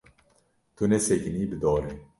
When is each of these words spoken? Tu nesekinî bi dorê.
Tu 0.75 0.83
nesekinî 0.91 1.43
bi 1.51 1.57
dorê. 1.63 1.91